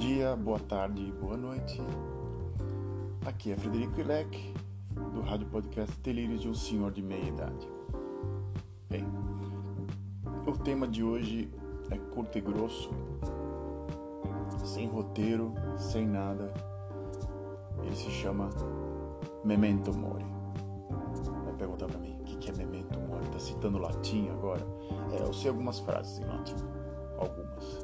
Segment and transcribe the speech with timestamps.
[0.00, 1.78] dia, boa tarde, boa noite.
[3.26, 4.54] Aqui é Frederico Ilec,
[5.12, 7.68] do rádio podcast Delírios de um Senhor de Meia Idade.
[8.88, 9.06] Bem,
[10.46, 11.50] o tema de hoje
[11.90, 12.88] é curto e grosso,
[14.64, 16.50] sem roteiro, sem nada.
[17.82, 18.48] Ele se chama
[19.44, 20.24] Memento Mori.
[21.44, 23.28] Vai perguntar pra mim, o que é Memento Mori?
[23.28, 24.66] Tá citando latim agora?
[25.12, 26.56] É, eu sei algumas frases em latim,
[27.18, 27.79] algumas.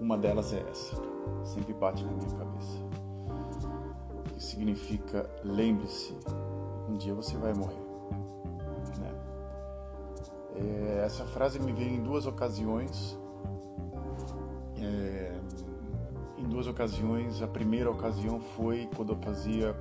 [0.00, 0.96] Uma delas é essa,
[1.44, 2.78] sempre bate na minha cabeça.
[4.32, 6.16] Que significa lembre-se,
[6.88, 7.82] um dia você vai morrer.
[8.98, 9.12] Né?
[10.56, 13.18] É, essa frase me veio em duas ocasiões.
[14.78, 15.38] É,
[16.38, 19.76] em duas ocasiões, a primeira ocasião foi quando eu fazia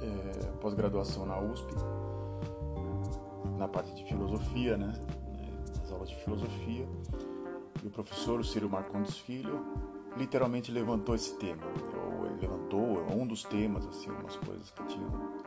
[0.00, 1.74] é, pós-graduação na USP,
[3.58, 4.92] na parte de filosofia, né?
[5.80, 6.86] Nas aulas de filosofia.
[7.82, 9.64] E o professor, o Ciro Marcondes Filho,
[10.16, 11.62] literalmente levantou esse tema.
[12.18, 15.40] Ou ele levantou um dos temas, assim, algumas coisas que tinham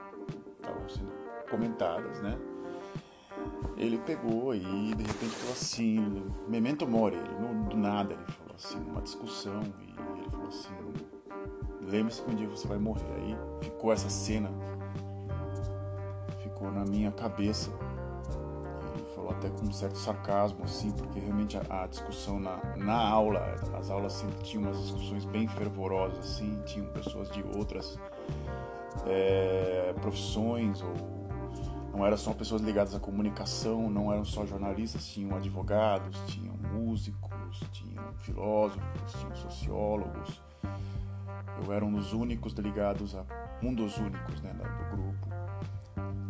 [0.55, 1.11] estavam sendo
[1.49, 2.37] comentadas, né?
[3.77, 8.79] Ele pegou e de repente falou assim, memento mori, ele, do nada ele falou assim,
[8.89, 10.73] uma discussão e ele falou assim,
[11.81, 13.03] lembre-se que um dia você vai morrer.
[13.15, 14.49] Aí ficou essa cena,
[16.41, 17.71] ficou na minha cabeça
[19.23, 23.55] falou até com um certo sarcasmo, assim, porque realmente a, a, discussão na, na aula,
[23.77, 27.97] as aulas sempre tinham umas discussões bem fervorosas, assim, tinham pessoas de outras
[29.05, 30.93] é, profissões, ou
[31.93, 37.61] não eram só pessoas ligadas à comunicação, não eram só jornalistas, tinham advogados, tinham músicos,
[37.71, 40.41] tinham filósofos, tinham sociólogos.
[41.63, 43.23] Eu era um dos únicos ligados a
[43.61, 45.32] um dos únicos né, do grupo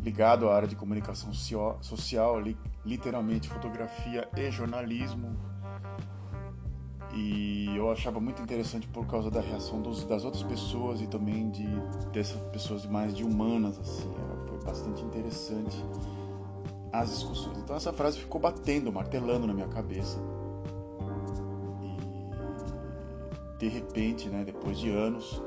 [0.03, 2.39] ligado à área de comunicação social,
[2.85, 5.35] literalmente fotografia e jornalismo.
[7.15, 11.49] E eu achava muito interessante por causa da reação dos, das outras pessoas e também
[11.51, 11.65] de
[12.11, 14.11] dessas pessoas mais de humanas assim.
[14.47, 15.77] Foi bastante interessante
[16.91, 17.57] as discussões.
[17.59, 20.19] Então essa frase ficou batendo, martelando na minha cabeça.
[23.55, 25.41] E de repente, né, depois de anos,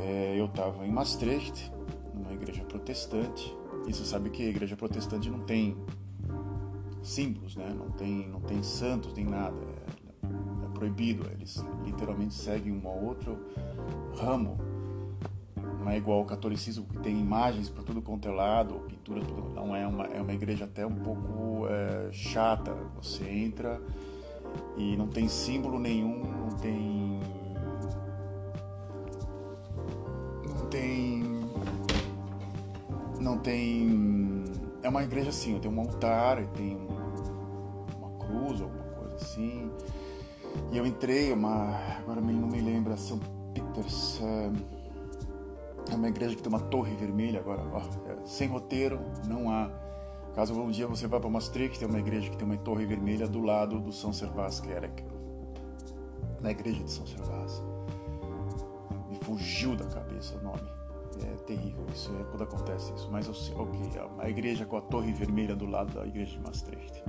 [0.00, 1.72] é, eu estava em Maastricht
[2.46, 3.54] igreja protestante.
[3.86, 5.76] E você sabe que a igreja protestante não tem
[7.02, 7.72] símbolos, né?
[7.76, 9.56] Não tem, não tem santos, nem nada.
[9.56, 11.28] É, é proibido.
[11.32, 13.38] Eles literalmente seguem um ao outro
[14.16, 14.56] ramo.
[15.80, 19.24] Não é igual ao catolicismo que tem imagens para tudo quanto é lado, pinturas,
[19.54, 22.74] não é uma é uma igreja até um pouco é, chata.
[23.00, 23.80] Você entra
[24.76, 26.95] e não tem símbolo nenhum, não tem
[33.26, 34.44] não tem.
[34.82, 36.78] É uma igreja assim, tem um altar, tem
[37.98, 39.70] uma cruz, alguma coisa assim.
[40.70, 41.76] E eu entrei, uma.
[41.98, 43.18] Agora não me lembra, São
[43.52, 44.20] Peters.
[45.90, 47.78] É uma igreja que tem uma torre vermelha agora, ó,
[48.10, 49.70] é, sem roteiro, não há.
[50.34, 53.28] Caso um dia você vá para Maastricht, tem uma igreja que tem uma torre vermelha
[53.28, 55.04] do lado do São Servás Kerek.
[56.40, 57.62] Na igreja de São Servás.
[59.08, 60.85] Me fugiu da cabeça o nome.
[61.22, 63.08] É terrível isso, é quando acontece isso.
[63.10, 63.80] Mas ok,
[64.18, 67.02] a igreja com a torre vermelha do lado da igreja de Maastricht.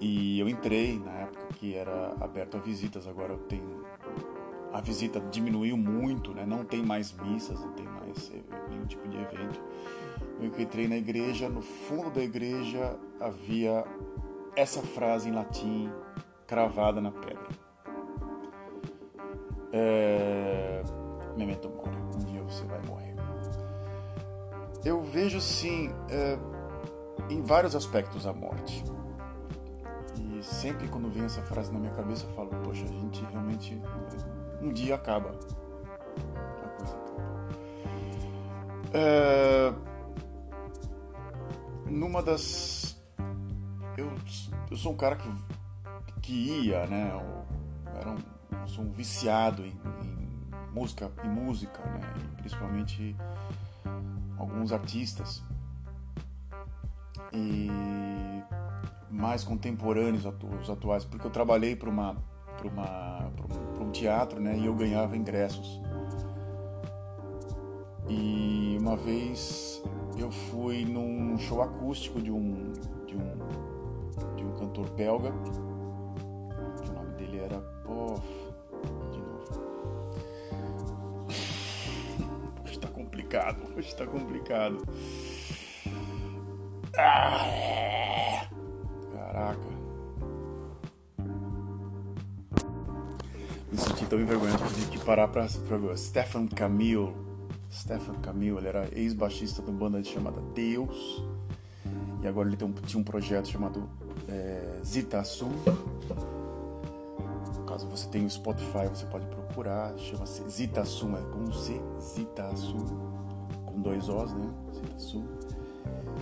[0.00, 3.84] E eu entrei na época que era aberto a visitas, agora tenho.
[4.72, 6.44] A visita diminuiu muito, né?
[6.46, 8.30] não tem mais missas, não tem mais
[8.68, 9.60] nenhum tipo de evento.
[10.40, 13.84] Eu entrei na igreja, no fundo da igreja havia
[14.54, 15.90] essa frase em latim
[16.46, 17.48] cravada na pedra.
[19.72, 20.82] É...
[21.36, 21.68] Memento
[22.58, 23.14] você vai morrer.
[24.84, 26.38] Eu vejo sim é,
[27.30, 28.84] em vários aspectos a morte.
[30.16, 33.80] E sempre quando vem essa frase na minha cabeça eu falo, poxa, a gente realmente
[34.60, 35.30] um dia acaba.
[35.30, 37.18] A coisa acaba.
[38.92, 39.72] É,
[41.86, 43.00] numa das.
[43.96, 44.10] Eu,
[44.70, 45.28] eu sou um cara que,
[46.22, 47.10] que ia, né?
[47.12, 47.44] Eu,
[47.98, 48.18] era um,
[48.60, 50.17] eu sou um viciado em, em
[50.72, 52.00] música e música, né?
[52.16, 53.16] E principalmente
[54.38, 55.42] alguns artistas
[57.32, 57.68] e
[59.10, 60.24] mais contemporâneos
[60.60, 62.16] os atuais, porque eu trabalhei para uma
[62.56, 63.30] para uma
[63.74, 64.58] para um teatro, né?
[64.58, 65.80] E eu ganhava ingressos.
[68.08, 69.82] E uma vez
[70.16, 72.72] eu fui num show acústico de um
[73.06, 77.60] de um de um cantor belga, o nome dele era
[83.38, 83.58] complicado.
[83.76, 84.86] Hoje tá complicado.
[89.12, 89.68] Caraca.
[93.70, 97.14] Me senti tão envergonhado que tive que parar pra, pra Stefan Camille.
[97.70, 101.22] Stefan Camille, ele era ex-baixista de uma banda chamada Deus.
[102.22, 103.88] E agora ele tem um, tinha um projeto chamado
[104.28, 105.50] é, Zita Sum.
[107.66, 109.96] Caso você tenha o Spotify, você pode procurar.
[109.98, 113.27] Chama-se Zita Sum, é com um C, Zita Sum.
[113.78, 114.50] Com dois Os, né?
[114.74, 115.24] Zita Sum.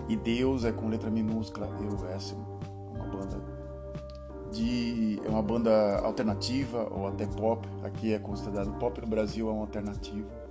[0.09, 2.35] E Deus é com letra minúscula, Eu S.
[2.95, 3.41] Uma banda
[4.53, 7.67] de é uma banda alternativa ou até pop.
[7.83, 10.47] Aqui é considerado pop no Brasil é uma alternativa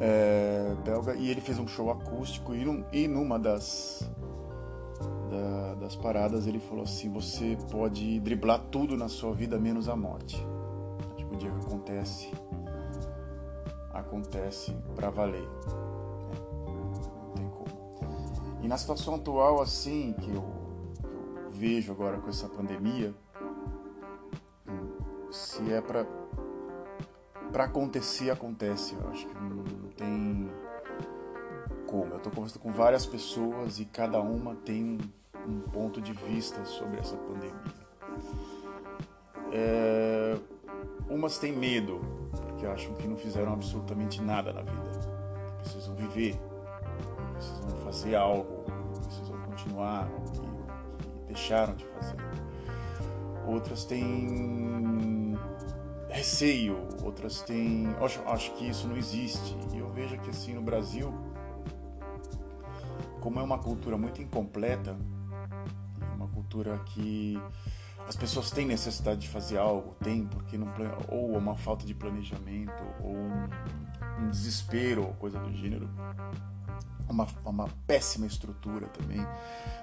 [0.00, 4.08] é, belga e ele fez um show acústico e, num, e numa das
[5.30, 9.96] da, das paradas ele falou assim: você pode driblar tudo na sua vida menos a
[9.96, 10.36] morte.
[11.16, 12.30] Tipo, o dia que acontece
[14.04, 15.42] acontece para valer.
[15.42, 15.48] Né?
[16.66, 18.60] Não tem como.
[18.62, 20.44] E na situação atual assim que eu
[21.50, 23.14] vejo agora com essa pandemia,
[25.30, 26.06] se é para
[27.52, 28.94] para acontecer, acontece.
[28.94, 30.50] Eu acho que não, não tem
[31.86, 32.12] como.
[32.12, 34.98] Eu estou conversando com várias pessoas e cada uma tem
[35.46, 37.84] um ponto de vista sobre essa pandemia.
[39.52, 40.36] É,
[41.08, 42.00] umas têm medo,
[42.64, 44.90] porque acham que não fizeram absolutamente nada na vida.
[45.58, 46.38] Precisam viver,
[47.34, 48.64] precisam fazer algo,
[49.02, 50.08] precisam continuar
[51.26, 52.16] deixaram de fazer.
[53.46, 55.36] Outras têm
[56.08, 57.88] receio, outras têm.
[58.00, 59.56] Acho, acho que isso não existe.
[59.72, 61.12] E eu vejo que assim no Brasil,
[63.20, 64.96] como é uma cultura muito incompleta,
[66.14, 67.38] uma cultura que
[68.08, 70.68] as pessoas têm necessidade de fazer algo, tem porque não
[71.08, 72.72] ou uma falta de planejamento
[73.02, 73.48] ou um,
[74.20, 75.88] um desespero ou coisa do gênero
[77.08, 79.24] uma, uma péssima estrutura também,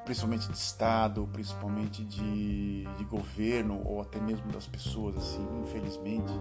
[0.04, 6.32] principalmente de Estado, principalmente de, de governo ou até mesmo das pessoas, assim, infelizmente,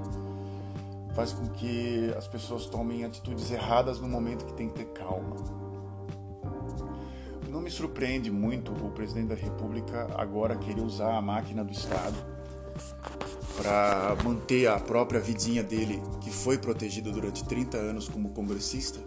[1.14, 5.36] faz com que as pessoas tomem atitudes erradas no momento que tem que ter calma.
[7.60, 12.16] Não me surpreende muito o presidente da República agora querer usar a máquina do Estado
[13.54, 18.98] para manter a própria vidinha dele, que foi protegida durante 30 anos como congressista,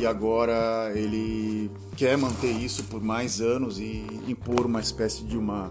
[0.00, 5.70] e agora ele quer manter isso por mais anos e impor uma espécie de uma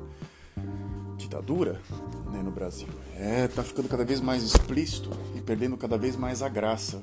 [1.18, 1.82] ditadura
[2.32, 2.88] né, no Brasil.
[3.18, 7.02] É, tá ficando cada vez mais explícito e perdendo cada vez mais a graça,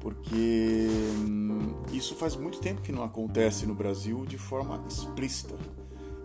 [0.00, 0.88] porque
[1.20, 1.47] hum,
[1.92, 5.54] isso faz muito tempo que não acontece no Brasil de forma explícita.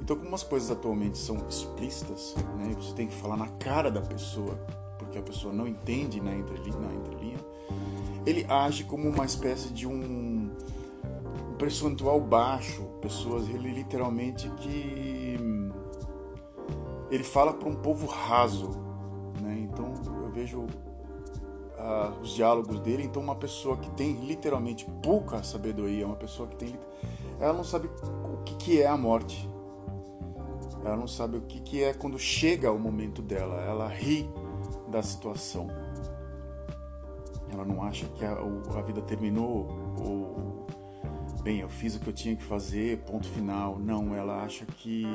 [0.02, 4.02] Então, como as coisas atualmente são explícitas, né, você tem que falar na cara da
[4.02, 4.56] pessoa,
[5.00, 7.38] porque a pessoa não entende na entrelinha, na entrelinha
[8.26, 10.50] ele age como uma espécie de um,
[11.58, 15.38] percentual baixo, pessoas ele literalmente que
[17.12, 18.72] ele fala para um povo raso,
[22.22, 26.78] os diálogos dele, então uma pessoa que tem literalmente pouca sabedoria, uma pessoa que tem
[27.40, 27.90] ela não sabe
[28.24, 29.50] o que, que é a morte.
[30.84, 33.62] Ela não sabe o que, que é quando chega o momento dela.
[33.62, 34.30] Ela ri
[34.90, 35.68] da situação.
[37.52, 39.68] Ela não acha que a, a vida terminou
[40.00, 40.68] ou
[41.44, 43.78] bem, eu fiz o que eu tinha que fazer, ponto final.
[43.78, 45.06] Não, ela acha que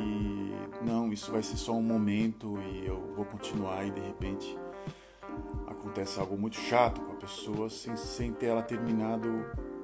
[0.82, 4.56] não, isso vai ser só um momento e eu vou continuar e de repente
[5.98, 9.28] acontece algo muito chato com a pessoa sem, sem ter ela terminado,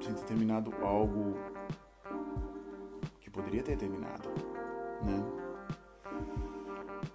[0.00, 1.36] sem ter terminado algo
[3.20, 4.28] que poderia ter terminado,
[5.02, 5.24] né?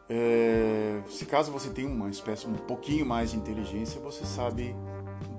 [0.10, 4.76] É, se caso você tem uma espécie um pouquinho mais de inteligência, você sabe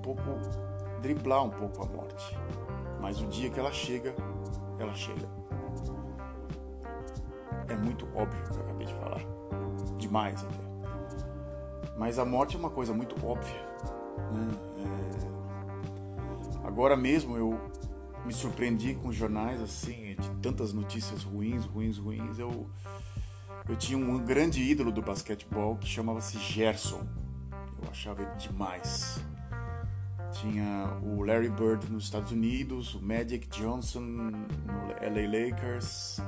[0.01, 0.21] pouco
[1.01, 2.37] driblar um pouco a morte.
[2.99, 4.15] Mas o dia que ela chega,
[4.79, 5.29] ela chega.
[7.67, 9.21] É muito óbvio o que eu acabei de falar.
[9.97, 10.60] Demais até.
[12.01, 13.61] Mas a morte é uma coisa muito óbvia.
[14.31, 14.47] Né?
[16.63, 16.67] É...
[16.67, 17.61] Agora mesmo eu
[18.25, 22.39] me surpreendi com jornais assim, de tantas notícias ruins, ruins, ruins.
[22.39, 22.67] Eu,
[23.69, 27.05] eu tinha um grande ídolo do basquetebol que chamava-se Gerson.
[27.79, 29.23] Eu achava ele demais.
[30.31, 34.47] Tinha o Larry Bird nos Estados Unidos, o Magic Johnson no
[34.99, 36.19] LA Lakers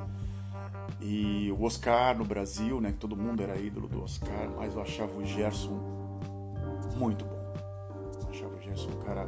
[1.04, 2.94] e o Oscar no Brasil, né?
[2.98, 5.78] Todo mundo era ídolo do Oscar, mas eu achava o Gerson
[6.96, 7.44] muito bom.
[8.22, 9.28] Eu achava o Gerson um cara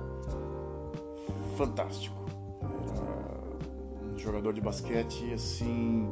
[1.57, 2.15] fantástico.
[2.95, 6.09] Era um jogador de basquete assim.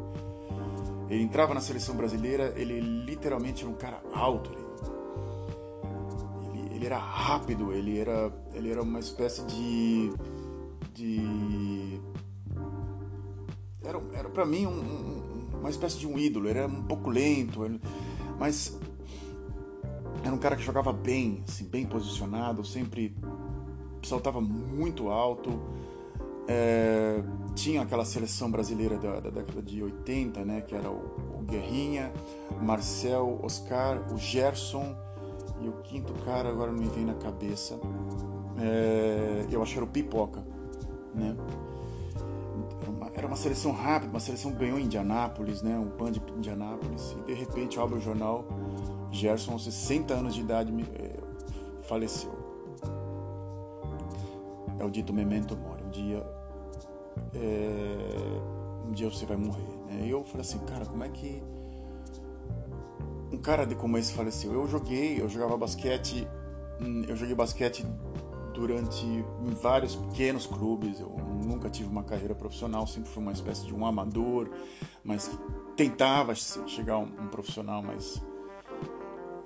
[1.09, 4.51] Ele entrava na seleção brasileira, ele literalmente era um cara alto.
[4.51, 4.63] Ele
[6.83, 10.11] ele era rápido, ele era, ele era uma espécie de.
[10.93, 12.01] de
[13.81, 15.22] era, era para mim um, um,
[15.63, 17.79] uma espécie de um ídolo, ele era um pouco lento, ele,
[18.37, 18.77] mas
[20.21, 23.15] era um cara que jogava bem, assim, bem posicionado, sempre
[24.03, 25.61] saltava muito alto.
[26.49, 27.23] É,
[27.55, 32.11] tinha aquela seleção brasileira da, da, década de 80, né, que era o, o Guerrinha,
[32.61, 34.93] Marcel, Oscar, o Gerson
[35.61, 37.79] e o quinto cara agora não me vem na cabeça.
[38.59, 40.45] É, eu acho que era o Pipoca,
[41.15, 41.37] né?
[43.23, 45.79] Era uma, seleção rápida, uma seleção que ganhou em Indianápolis, né?
[45.79, 48.45] Um pan de Indianápolis e de repente eu abro o jornal,
[49.11, 51.15] Gerson, aos 60 anos de idade, é,
[51.83, 52.33] faleceu.
[54.77, 55.85] É o dito memento mori.
[55.85, 56.27] Um dia,
[57.33, 59.73] é, um dia você vai morrer.
[59.87, 60.01] Né?
[60.07, 61.41] E eu falei assim, cara, como é que
[63.31, 64.51] um cara de como esse faleceu?
[64.51, 66.27] Eu joguei, eu jogava basquete,
[66.81, 67.85] hum, eu joguei basquete
[68.53, 69.25] durante
[69.61, 70.99] vários pequenos clubes.
[70.99, 71.09] Eu
[71.43, 74.49] nunca tive uma carreira profissional, sempre fui uma espécie de um amador,
[75.03, 75.29] mas
[75.75, 78.21] tentava chegar a um, um profissional, mas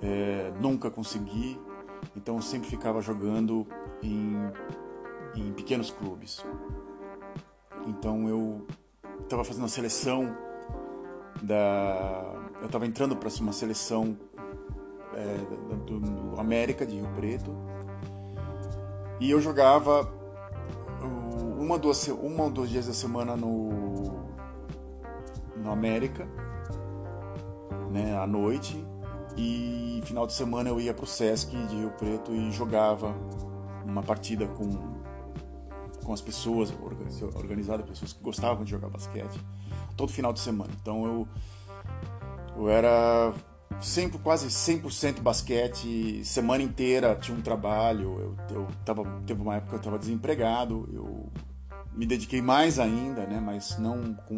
[0.02, 1.60] é, nunca consegui.
[2.16, 3.66] Então eu sempre ficava jogando
[4.04, 4.36] em
[5.36, 6.44] em pequenos clubes.
[7.86, 8.66] Então eu
[9.22, 10.36] estava fazendo a seleção
[11.42, 12.34] da.
[12.60, 14.18] Eu estava entrando para uma seleção
[15.14, 17.56] é, do, do, América de Rio Preto
[19.20, 20.12] e eu jogava
[21.58, 24.26] uma duas uma ou dois dias da semana no
[25.56, 26.28] no América,
[27.92, 28.84] né, à noite
[29.36, 33.14] e final de semana eu ia para o Sesc de Rio Preto e jogava
[33.86, 34.98] uma partida com
[36.08, 36.74] com as pessoas,
[37.36, 39.38] organizada, pessoas que gostavam de jogar basquete,
[39.98, 40.72] todo final de semana.
[40.82, 41.28] Então eu,
[42.56, 43.34] eu era
[43.82, 48.36] sempre quase 100% basquete, semana inteira tinha um trabalho.
[48.50, 51.30] Eu, eu tava, teve uma época que eu estava desempregado, eu
[51.94, 54.36] me dediquei mais ainda, né, mas não com,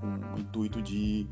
[0.00, 1.26] com o intuito de,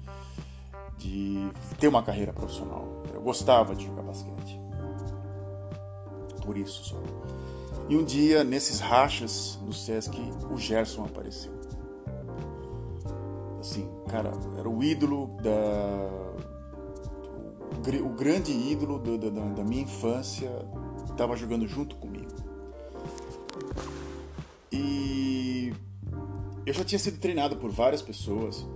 [0.96, 3.02] de ter uma carreira profissional.
[3.12, 4.60] Eu gostava de jogar basquete.
[6.44, 7.02] Por isso só.
[7.88, 10.16] E um dia, nesses rachas do Sesc,
[10.50, 11.52] o Gerson apareceu.
[13.60, 16.55] Assim, cara, era o ídolo da.
[18.04, 20.50] O, grande ídolo do, da, da minha infância
[21.08, 22.32] estava jogando junto comigo.
[24.72, 25.72] E
[26.64, 28.66] eu já tinha sido treinado por várias pessoas.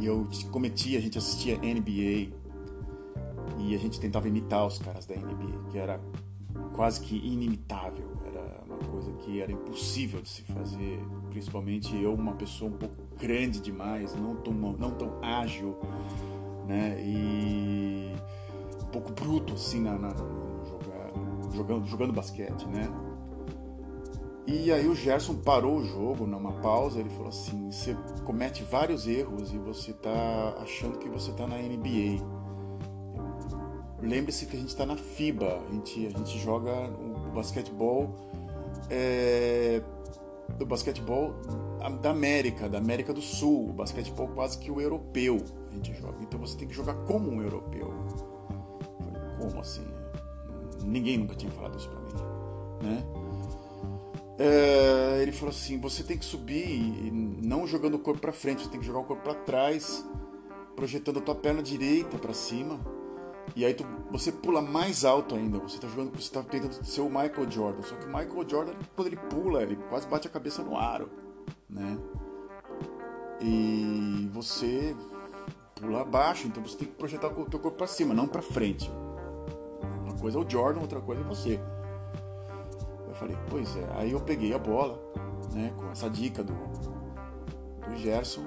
[0.00, 2.32] E eu cometia, a gente assistia NBA.
[3.58, 6.00] E a gente tentava imitar os caras da NBA, que era
[6.72, 10.98] quase que inimitável, era uma coisa que era impossível de se fazer,
[11.30, 15.76] principalmente eu, uma pessoa um pouco grande demais, não tão, não tão ágil,
[16.66, 18.14] né, e
[18.82, 21.12] um pouco bruto assim na, na jogar,
[21.54, 22.88] jogando, jogando basquete, né.
[24.46, 29.06] E aí o Gerson parou o jogo numa pausa, ele falou assim, você comete vários
[29.06, 32.42] erros e você tá achando que você tá na NBA
[34.02, 38.14] lembre-se que a gente está na FIBA, a gente, a gente joga o basquetebol
[38.90, 39.80] é,
[40.58, 41.34] do basquetebol
[42.00, 46.18] da América, da América do Sul, o basquetebol quase que o europeu a gente joga.
[46.20, 47.92] Então você tem que jogar como um europeu.
[49.40, 49.86] Como assim?
[50.84, 52.12] Ninguém nunca tinha falado isso para mim,
[52.82, 53.04] né?
[54.38, 58.70] É, ele falou assim: você tem que subir não jogando o corpo para frente, você
[58.70, 60.04] tem que jogar o corpo para trás,
[60.74, 62.80] projetando a tua perna direita para cima
[63.54, 65.58] e aí tu, você pula mais alto ainda.
[65.58, 67.82] Você está jogando, você está tentando ser o Michael Jordan.
[67.82, 71.10] Só que o Michael Jordan, quando ele pula, ele quase bate a cabeça no aro,
[71.68, 71.98] né?
[73.40, 74.96] E você
[75.74, 78.90] pula abaixo, então você tem que projetar o teu corpo para cima, não para frente.
[80.02, 81.60] Uma coisa é o Jordan, outra coisa é você.
[83.08, 83.86] Eu falei, pois é.
[83.96, 84.98] Aí eu peguei a bola,
[85.52, 88.46] né, com essa dica do, do Gerson,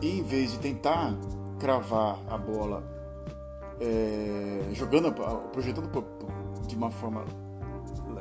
[0.00, 1.14] e em vez de tentar
[1.58, 2.97] cravar a bola
[3.80, 5.12] é, jogando,
[5.52, 5.90] projetando
[6.66, 7.24] de uma forma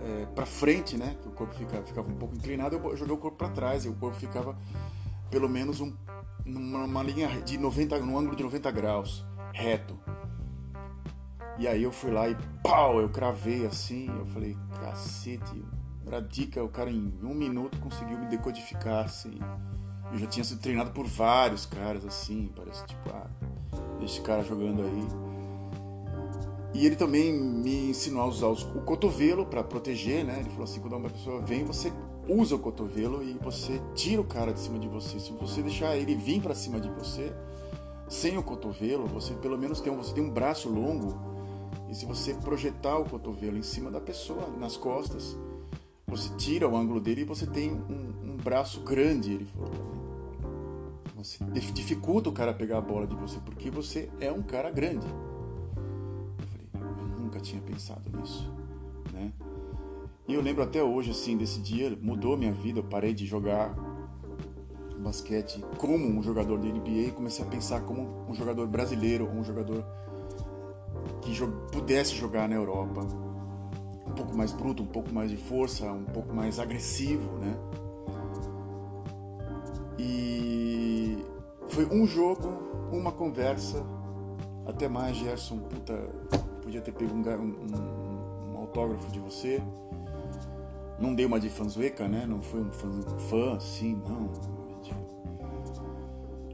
[0.06, 1.16] é, para frente, né?
[1.22, 3.90] Que o corpo fica, ficava um pouco inclinado, eu joguei o corpo para trás e
[3.90, 4.58] o corpo ficava
[5.30, 5.94] pelo menos um,
[6.46, 10.00] numa linha de 90, num ângulo de 90 graus, reto.
[11.60, 15.66] E aí eu fui lá e pau, eu cravei assim, eu falei, cacete,
[16.06, 19.40] era dica, o cara em um minuto conseguiu me decodificar assim.
[20.12, 23.28] Eu já tinha sido treinado por vários caras assim, parece tipo, ah,
[24.02, 25.27] esse cara jogando aí.
[26.74, 30.40] E ele também me ensinou a usar o cotovelo para proteger, né?
[30.40, 31.92] Ele falou assim: quando uma pessoa vem, você
[32.28, 35.20] usa o cotovelo e você tira o cara de cima de você.
[35.20, 37.34] Se você deixar ele vir para cima de você,
[38.10, 41.18] sem o cotovelo, você pelo menos tem um, você tem um braço longo.
[41.90, 45.38] E se você projetar o cotovelo em cima da pessoa, nas costas,
[46.06, 49.34] você tira o ângulo dele e você tem um, um braço grande.
[49.34, 50.08] Ele falou mim.
[51.16, 55.08] Você dificulta o cara pegar a bola de você porque você é um cara grande
[57.50, 58.52] tinha pensado nisso,
[59.14, 59.32] né?
[60.28, 62.80] E eu lembro até hoje, assim, desse dia, mudou minha vida.
[62.80, 63.74] Eu parei de jogar
[65.00, 69.44] basquete como um jogador de NBA e comecei a pensar como um jogador brasileiro, um
[69.44, 69.86] jogador
[71.22, 73.02] que jo pudesse jogar na Europa.
[74.06, 77.56] Um pouco mais bruto, um pouco mais de força, um pouco mais agressivo, né?
[79.98, 81.18] E
[81.70, 82.48] foi um jogo,
[82.92, 83.82] uma conversa,
[84.66, 85.94] até mais, Gerson, puta,
[86.68, 89.64] podia ter pego um, um, um autógrafo de você
[91.00, 92.26] não dei uma de fanzueca, né?
[92.28, 92.92] Não foi um fã,
[93.30, 94.34] fã assim, não.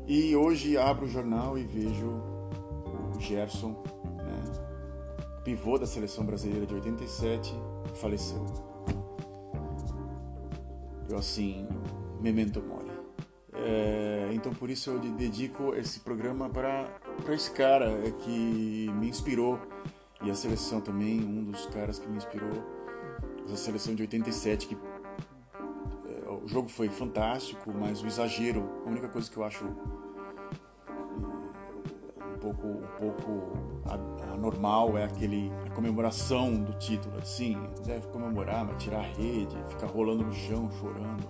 [0.05, 3.81] E hoje abro o jornal e vejo o Gerson,
[4.17, 4.43] né?
[5.43, 7.55] Pivô da seleção brasileira de 87,
[7.95, 8.45] faleceu.
[11.09, 11.67] Eu assim,
[12.21, 12.91] memento mori.
[13.53, 19.57] É, então por isso eu dedico esse programa para esse cara é, que me inspirou
[20.23, 22.51] e a seleção também, um dos caras que me inspirou
[23.45, 29.09] essa seleção de 87 que é, o jogo foi fantástico, mas o exagero, a única
[29.09, 29.65] coisa que eu acho
[32.17, 33.51] é, um pouco, um pouco
[34.33, 37.17] anormal é aquele a comemoração do título.
[37.17, 41.27] Assim, deve comemorar, mas tirar a rede, ficar rolando no chão, chorando.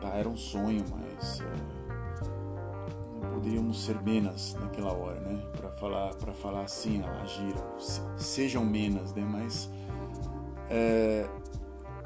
[0.00, 1.44] Tá, era um sonho, mas é,
[3.42, 5.42] poderíamos ser menos naquela hora, né?
[5.56, 7.52] Para falar, para falar assim, agir,
[8.16, 9.22] sejam menos, né?
[9.28, 9.68] Mas
[10.70, 11.28] é,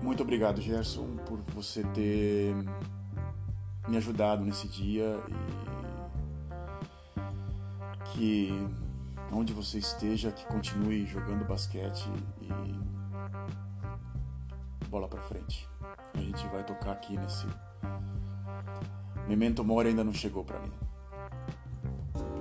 [0.00, 2.56] muito obrigado, Gerson, por você ter
[3.86, 5.34] me ajudado nesse dia e
[8.12, 8.50] que
[9.30, 12.48] onde você esteja, que continue jogando basquete e
[14.88, 15.68] bola para frente.
[16.14, 17.46] A gente vai tocar aqui nesse
[19.28, 20.85] Memento Mori ainda não chegou para mim.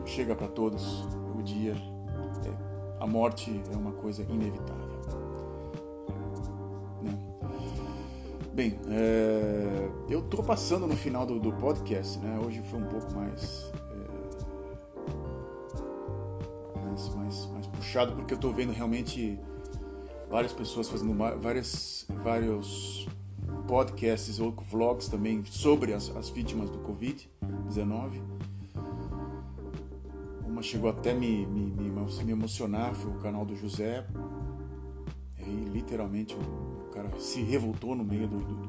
[0.05, 1.05] Chega para todos
[1.37, 1.73] o dia.
[1.73, 4.85] É, a morte é uma coisa inevitável.
[8.53, 12.39] Bem, é, eu tô passando no final do, do, podcast, né?
[12.39, 13.69] Hoje foi um pouco mais,
[16.73, 19.37] é, mais, mais, mais, puxado porque eu tô vendo realmente
[20.29, 23.09] várias pessoas fazendo várias, vários
[23.67, 28.34] podcasts ou vlogs também sobre as, as vítimas do Covid-19.
[30.55, 31.91] Uma chegou até me, me, me,
[32.23, 34.05] me emocionar, foi o canal do José.
[35.37, 36.33] E literalmente
[36.93, 38.67] cara se revoltou no meio do, do, do,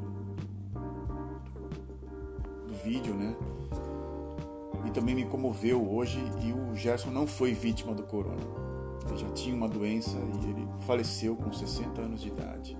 [2.66, 3.36] do vídeo, né?
[4.84, 8.42] E também me comoveu hoje e o Gerson não foi vítima do corona.
[9.08, 12.76] Ele já tinha uma doença e ele faleceu com 60 anos de idade.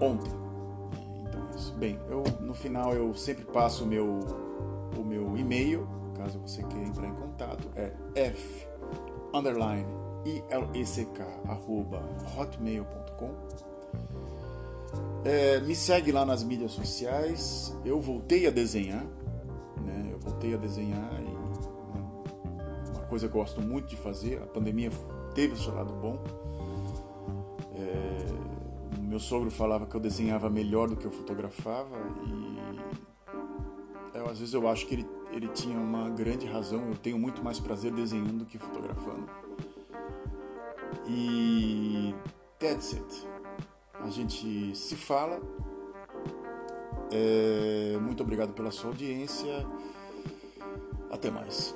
[0.00, 0.32] Ontem.
[1.28, 1.74] Então é isso.
[1.74, 4.20] Bem, eu no final eu sempre passo o meu
[4.98, 8.68] o meu e-mail, caso você queira entrar em contato, é f
[9.32, 9.86] underline
[10.52, 13.30] ilck.hotmail.com.
[15.24, 17.74] É, me segue lá nas mídias sociais.
[17.84, 19.06] Eu voltei a desenhar,
[19.82, 20.10] né?
[20.12, 21.30] Eu voltei a desenhar e
[22.90, 24.42] uma coisa que eu gosto muito de fazer.
[24.42, 24.90] A pandemia
[25.34, 26.22] teve o seu lado bom.
[27.76, 28.26] É,
[29.00, 32.60] meu sogro falava que eu desenhava melhor do que eu fotografava e
[34.14, 36.88] eu, às vezes eu acho que ele, ele tinha uma grande razão.
[36.88, 39.28] Eu tenho muito mais prazer desenhando do que fotografando.
[41.06, 42.14] E
[42.58, 43.28] that's it.
[43.94, 45.40] A gente se fala.
[47.12, 49.66] É, muito obrigado pela sua audiência.
[51.10, 51.74] Até mais.